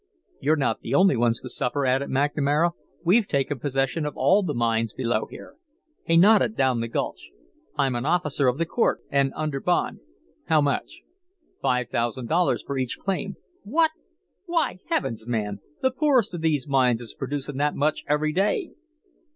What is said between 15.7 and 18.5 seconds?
the poorest of these mines is producing that much every